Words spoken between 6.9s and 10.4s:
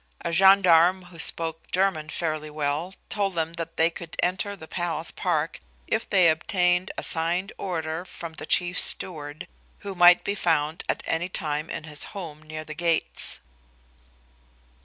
a signed order from the chief steward, who might be